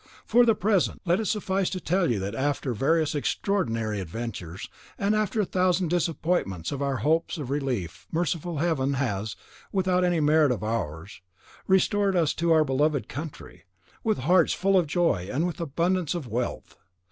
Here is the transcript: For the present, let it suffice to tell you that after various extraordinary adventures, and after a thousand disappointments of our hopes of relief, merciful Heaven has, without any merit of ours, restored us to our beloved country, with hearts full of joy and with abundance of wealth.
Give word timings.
For 0.25 0.47
the 0.47 0.55
present, 0.55 0.99
let 1.05 1.19
it 1.19 1.25
suffice 1.27 1.69
to 1.69 1.79
tell 1.79 2.09
you 2.09 2.17
that 2.21 2.33
after 2.33 2.73
various 2.73 3.13
extraordinary 3.13 3.99
adventures, 3.99 4.67
and 4.97 5.13
after 5.13 5.39
a 5.39 5.45
thousand 5.45 5.89
disappointments 5.91 6.71
of 6.71 6.81
our 6.81 6.95
hopes 7.05 7.37
of 7.37 7.51
relief, 7.51 8.07
merciful 8.11 8.57
Heaven 8.57 8.93
has, 8.95 9.35
without 9.71 10.03
any 10.03 10.19
merit 10.19 10.51
of 10.51 10.63
ours, 10.63 11.21
restored 11.67 12.15
us 12.15 12.33
to 12.33 12.51
our 12.51 12.63
beloved 12.65 13.07
country, 13.07 13.65
with 14.03 14.17
hearts 14.21 14.53
full 14.53 14.75
of 14.75 14.87
joy 14.87 15.29
and 15.31 15.45
with 15.45 15.61
abundance 15.61 16.15
of 16.15 16.25
wealth. 16.25 16.75